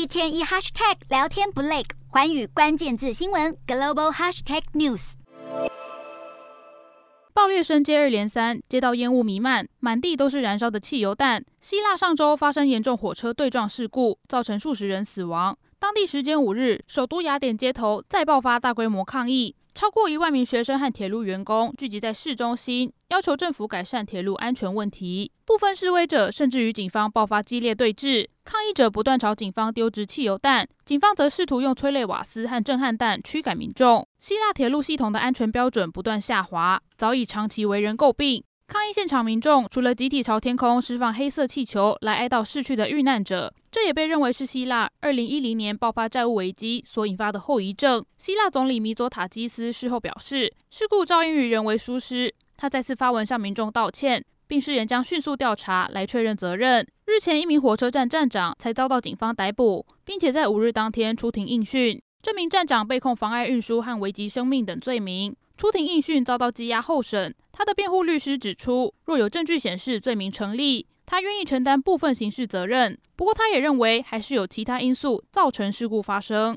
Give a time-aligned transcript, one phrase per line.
[0.00, 5.12] 一天一 hashtag 聊天不累，环宇关键字新闻 global hashtag news。
[7.34, 11.44] 爆裂声接二连三，街道烟雾弥漫，满地都是燃烧的汽油弹。
[11.60, 15.58] 希腊上周发生严重火车对撞事故，造成数十人死亡。
[15.80, 19.56] 当地时间五日，首都雅典街头再爆发大规模抗议。
[19.74, 25.32] 超过一万名学生和铁路员工聚集在市中心，要求政府改善铁路安全问题。
[25.46, 34.06] 部分示威者甚至与警方爆发激烈对峙，抗议者不断朝警方丢掷汽油弹，警方则试图用催泪瓦斯和震撼弹驱赶民众。
[34.18, 38.44] 希腊铁路系统的安全标准不断下滑，早已长期为人诟病。
[38.66, 48.04] 抗议现场民众除了集体朝天空释放黑色气球来哀悼逝去的遇难者，这也被认为是希腊2010年爆发债务危机所引发的后遗症。
[48.18, 52.34] 希腊总理米佐塔基斯事后表示，事故肇因于人为疏失。
[52.56, 56.84] 他再次发文向民众道歉，并誓言将迅速调查来确认责任。
[57.06, 62.02] 日前，一名火车站站长才遭到警方逮捕，并且在五日当天出庭应讯。
[62.20, 65.34] 这名站长被控妨碍运输和危及生命等罪名。
[65.56, 67.34] 出庭应讯遭到羁押候审。
[67.52, 72.96] 他的辩护律师指出，若有证据显示罪名成立，他愿意承担部分刑事责任。
[73.16, 76.56] 不过，他也认为还是有其他因素造成事故发生。